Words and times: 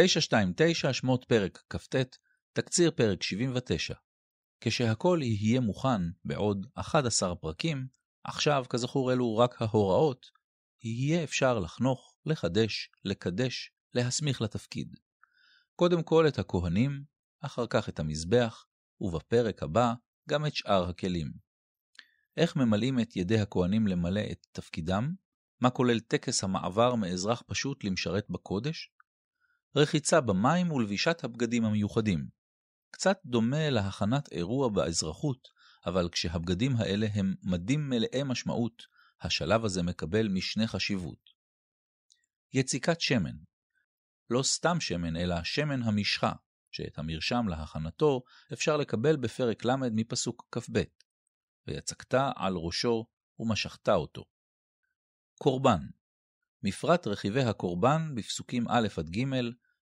929 0.00 0.92
שמות 0.92 1.24
פרק 1.24 1.62
כ"ט, 1.70 1.96
תקציר 2.52 2.90
פרק 2.90 3.22
79. 3.22 3.94
כשהכל 4.60 5.20
יהיה 5.22 5.60
מוכן 5.60 6.00
בעוד 6.24 6.66
11 6.74 7.34
פרקים, 7.34 7.86
עכשיו 8.24 8.64
כזכור 8.68 9.12
אלו 9.12 9.36
רק 9.36 9.62
ההוראות, 9.62 10.26
יהיה 10.82 11.24
אפשר 11.24 11.58
לחנוך, 11.58 12.14
לחדש, 12.26 12.90
לקדש, 13.04 13.70
להסמיך 13.94 14.40
לתפקיד. 14.40 14.96
קודם 15.76 16.02
כל 16.02 16.28
את 16.28 16.38
הכהנים, 16.38 17.04
אחר 17.40 17.66
כך 17.70 17.88
את 17.88 18.00
המזבח, 18.00 18.66
ובפרק 19.00 19.62
הבא 19.62 19.92
גם 20.28 20.46
את 20.46 20.54
שאר 20.54 20.88
הכלים. 20.88 21.32
איך 22.36 22.56
ממלאים 22.56 23.00
את 23.00 23.16
ידי 23.16 23.40
הכהנים 23.40 23.86
למלא 23.86 24.22
את 24.32 24.46
תפקידם? 24.52 25.14
מה 25.60 25.70
כולל 25.70 26.00
טקס 26.00 26.44
המעבר 26.44 26.94
מאזרח 26.94 27.42
פשוט 27.46 27.84
למשרת 27.84 28.26
בקודש? 28.30 28.92
רחיצה 29.78 30.20
במים 30.20 30.72
ולבישת 30.72 31.24
הבגדים 31.24 31.64
המיוחדים. 31.64 32.28
קצת 32.90 33.18
דומה 33.24 33.70
להכנת 33.70 34.32
אירוע 34.32 34.68
באזרחות, 34.68 35.48
אבל 35.86 36.08
כשהבגדים 36.12 36.76
האלה 36.76 37.06
הם 37.14 37.34
מדים 37.42 37.88
מלאי 37.88 38.22
משמעות, 38.24 38.82
השלב 39.20 39.64
הזה 39.64 39.82
מקבל 39.82 40.28
משנה 40.28 40.66
חשיבות. 40.66 41.30
יציקת 42.52 43.00
שמן 43.00 43.36
לא 44.30 44.42
סתם 44.42 44.80
שמן, 44.80 45.16
אלא 45.16 45.44
שמן 45.44 45.82
המשחה, 45.82 46.32
שאת 46.70 46.98
המרשם 46.98 47.48
להכנתו 47.48 48.22
אפשר 48.52 48.76
לקבל 48.76 49.16
בפרק 49.16 49.64
ל' 49.64 49.76
מפסוק 49.92 50.48
כ"ב, 50.52 50.82
ויצקת 51.66 52.14
על 52.36 52.56
ראשו 52.56 53.06
ומשכת 53.38 53.88
אותו. 53.88 54.24
קורבן 55.38 55.80
מפרט 56.62 57.06
רכיבי 57.06 57.42
הקורבן 57.42 58.14
בפסוקים 58.14 58.68
א' 58.68 58.88
עד 58.96 59.10
ג', 59.10 59.24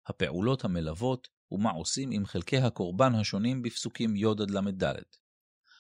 הפעולות 0.07 0.65
המלוות 0.65 1.29
ומה 1.53 1.71
עושים 1.71 2.11
עם 2.13 2.27
חלקי 2.27 2.57
הקורבן 2.57 3.15
השונים 3.15 3.63
בפסוקים 3.63 4.17
י' 4.17 4.27
עד 4.27 4.51
ל"ד. 4.51 4.95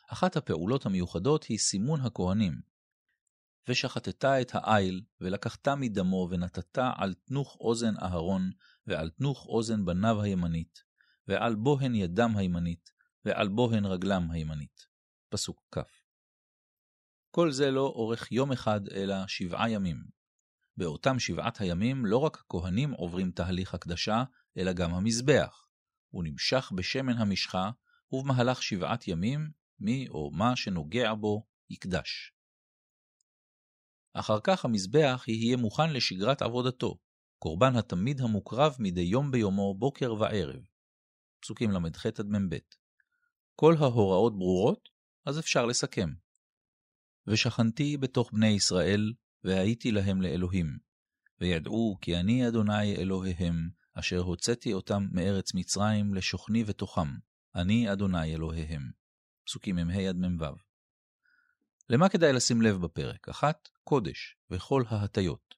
אחת 0.08 0.36
הפעולות 0.36 0.86
המיוחדות 0.86 1.44
היא 1.44 1.58
סימון 1.58 2.00
הכהנים. 2.00 2.60
ושחטת 3.68 4.24
את 4.24 4.50
העיל, 4.54 5.02
ולקחת 5.20 5.68
מדמו, 5.68 6.28
ונתת 6.30 6.78
על 6.96 7.14
תנוך 7.14 7.56
אוזן 7.60 7.94
אהרון, 8.02 8.50
ועל 8.86 9.10
תנוך 9.10 9.46
אוזן 9.46 9.84
בניו 9.84 10.22
הימנית, 10.22 10.82
ועל 11.28 11.54
בוהן 11.54 11.94
ידם 11.94 12.36
הימנית, 12.36 12.90
ועל 13.24 13.48
בוהן 13.48 13.86
רגלם 13.86 14.30
הימנית. 14.30 14.86
פסוק 15.28 15.62
כ. 15.72 15.78
כל 17.30 17.50
זה 17.50 17.70
לא 17.70 17.86
אורך 17.86 18.32
יום 18.32 18.52
אחד, 18.52 18.88
אלא 18.88 19.14
שבעה 19.26 19.70
ימים. 19.70 20.15
באותם 20.76 21.18
שבעת 21.18 21.60
הימים 21.60 22.06
לא 22.06 22.18
רק 22.18 22.36
הכהנים 22.36 22.92
עוברים 22.92 23.30
תהליך 23.30 23.74
הקדשה, 23.74 24.24
אלא 24.58 24.72
גם 24.72 24.94
המזבח. 24.94 25.66
הוא 26.08 26.24
נמשך 26.24 26.72
בשמן 26.76 27.18
המשחה, 27.18 27.70
ובמהלך 28.12 28.62
שבעת 28.62 29.08
ימים, 29.08 29.50
מי 29.80 30.08
או 30.08 30.30
מה 30.30 30.56
שנוגע 30.56 31.14
בו 31.14 31.46
יקדש. 31.70 32.32
אחר 34.14 34.40
כך 34.44 34.64
המזבח 34.64 35.24
יהיה 35.28 35.56
מוכן 35.56 35.92
לשגרת 35.92 36.42
עבודתו, 36.42 36.98
קורבן 37.38 37.76
התמיד 37.76 38.20
המוקרב 38.20 38.76
מדי 38.78 39.00
יום 39.00 39.30
ביומו, 39.30 39.74
בוקר 39.78 40.14
וערב. 40.14 40.60
פסוקים 41.40 41.70
ל"ח 41.70 42.06
עד 42.06 42.26
מ"ב. 42.26 42.56
כל 43.54 43.74
ההוראות 43.78 44.38
ברורות, 44.38 44.88
אז 45.26 45.38
אפשר 45.38 45.66
לסכם. 45.66 46.08
ושכנתי 47.26 47.96
בתוך 47.96 48.32
בני 48.32 48.48
ישראל, 48.48 49.12
והייתי 49.46 49.92
להם 49.92 50.22
לאלוהים. 50.22 50.78
וידעו 51.40 51.98
כי 52.00 52.16
אני 52.16 52.48
אדוני 52.48 52.96
אלוהיהם, 52.96 53.68
אשר 53.94 54.18
הוצאתי 54.18 54.72
אותם 54.72 55.06
מארץ 55.12 55.54
מצרים 55.54 56.14
לשוכני 56.14 56.64
בתוכם, 56.64 57.08
אני 57.54 57.92
אדוני 57.92 58.34
אלוהיהם. 58.34 58.90
פסוקים 59.46 59.76
מ"ה 59.76 60.08
עד 60.08 60.16
מ"ו. 60.16 60.44
למה 61.88 62.08
כדאי 62.08 62.32
לשים 62.32 62.62
לב 62.62 62.76
בפרק? 62.76 63.28
אחת, 63.28 63.68
קודש, 63.84 64.36
וכל 64.50 64.82
ההטיות. 64.88 65.54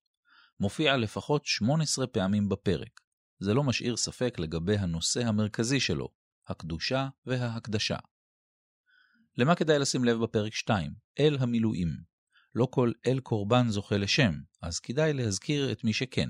מופיע 0.60 0.96
לפחות 0.96 1.46
18 1.46 2.06
פעמים 2.06 2.48
בפרק. 2.48 3.00
זה 3.38 3.54
לא 3.54 3.64
משאיר 3.64 3.96
ספק 3.96 4.38
לגבי 4.38 4.76
הנושא 4.76 5.26
המרכזי 5.26 5.80
שלו, 5.80 6.08
הקדושה 6.46 7.08
וההקדשה. 7.26 7.96
למה 9.36 9.54
כדאי 9.54 9.78
לשים 9.78 10.04
לב 10.04 10.22
בפרק 10.22 10.54
2? 10.54 10.94
אל 11.18 11.36
המילואים. 11.40 12.17
לא 12.54 12.69
כל 12.70 12.92
אל 13.06 13.20
קורבן 13.20 13.69
זוכה 13.69 13.97
לשם, 13.97 14.32
אז 14.62 14.81
כדאי 14.81 15.12
להזכיר 15.12 15.72
את 15.72 15.84
מי 15.84 15.92
שכן. 15.92 16.28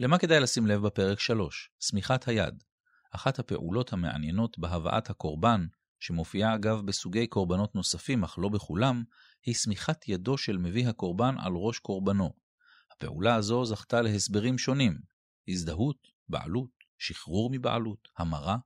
למה 0.00 0.18
כדאי 0.18 0.40
לשים 0.40 0.66
לב 0.66 0.80
בפרק 0.86 1.20
3? 1.20 1.70
סמיכת 1.80 2.28
היד. 2.28 2.64
אחת 3.10 3.38
הפעולות 3.38 3.92
המעניינות 3.92 4.58
בהבאת 4.58 5.10
הקורבן, 5.10 5.66
שמופיעה 6.00 6.54
אגב 6.54 6.80
בסוגי 6.86 7.26
קורבנות 7.26 7.74
נוספים 7.74 8.24
אך 8.24 8.38
לא 8.38 8.48
בכולם, 8.48 9.04
היא 9.46 9.54
סמיכת 9.54 10.08
ידו 10.08 10.38
של 10.38 10.56
מביא 10.56 10.88
הקורבן 10.88 11.34
על 11.38 11.52
ראש 11.52 11.78
קורבנו. 11.78 12.34
הפעולה 12.92 13.34
הזו 13.34 13.64
זכתה 13.64 14.02
להסברים 14.02 14.58
שונים, 14.58 14.98
הזדהות, 15.48 16.08
בעלות, 16.28 16.70
שחרור 16.98 17.50
מבעלות, 17.52 18.08
המרה. 18.18 18.56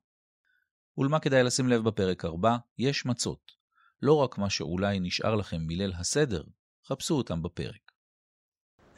ולמה 0.98 1.20
כדאי 1.20 1.42
לשים 1.42 1.68
לב 1.68 1.84
בפרק 1.84 2.24
4? 2.24 2.56
יש 2.78 3.06
מצות. 3.06 3.57
לא 4.02 4.14
רק 4.16 4.38
מה 4.38 4.50
שאולי 4.50 5.00
נשאר 5.00 5.34
לכם 5.34 5.56
מליל 5.60 5.92
הסדר, 5.98 6.42
חפשו 6.86 7.14
אותם 7.14 7.42
בפרק. 7.42 7.92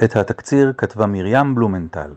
את 0.04 0.16
התקציר 0.16 0.72
כתבה 0.78 1.06
מרים 1.06 1.54
בלומנטל. 1.54 2.10